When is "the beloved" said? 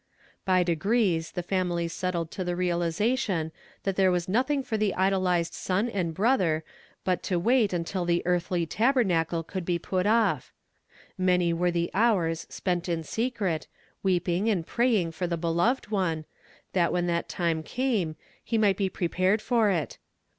15.27-15.91